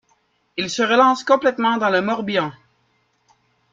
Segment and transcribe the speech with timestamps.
[0.57, 2.51] Il se relance complètement dans le Morbihan.